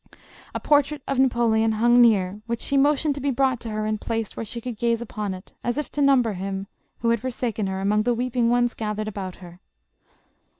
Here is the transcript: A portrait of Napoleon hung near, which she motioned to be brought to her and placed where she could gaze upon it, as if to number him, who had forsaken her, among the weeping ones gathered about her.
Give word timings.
A 0.55 0.59
portrait 0.59 1.03
of 1.07 1.19
Napoleon 1.19 1.73
hung 1.73 2.01
near, 2.01 2.41
which 2.47 2.61
she 2.61 2.75
motioned 2.75 3.13
to 3.13 3.21
be 3.21 3.29
brought 3.29 3.59
to 3.59 3.69
her 3.69 3.85
and 3.85 4.01
placed 4.01 4.35
where 4.35 4.43
she 4.43 4.59
could 4.59 4.75
gaze 4.75 4.99
upon 4.99 5.35
it, 5.35 5.51
as 5.63 5.77
if 5.77 5.91
to 5.91 6.01
number 6.01 6.33
him, 6.33 6.65
who 7.01 7.09
had 7.09 7.21
forsaken 7.21 7.67
her, 7.67 7.79
among 7.79 8.01
the 8.01 8.15
weeping 8.15 8.49
ones 8.49 8.73
gathered 8.73 9.07
about 9.07 9.35
her. 9.45 9.59